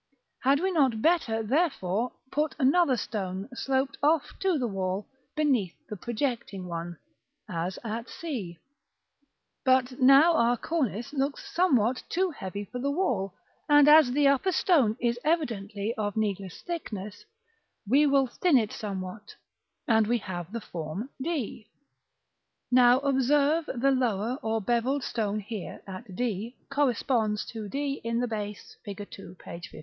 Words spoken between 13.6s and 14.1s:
and